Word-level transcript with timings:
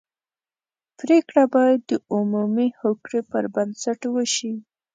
پرېکړه 0.99 1.43
باید 1.55 1.79
د 1.91 1.91
عمومي 2.15 2.69
هوکړې 2.81 3.21
پر 3.31 3.43
بنسټ 3.55 3.99
وشي. 4.13 4.53